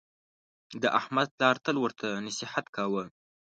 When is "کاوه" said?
2.75-3.03